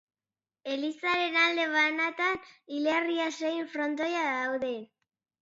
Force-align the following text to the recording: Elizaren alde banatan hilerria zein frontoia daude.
Elizaren 0.75 1.37
alde 1.41 1.65
banatan 1.73 2.41
hilerria 2.79 3.29
zein 3.37 3.71
frontoia 3.77 4.27
daude. 4.33 4.75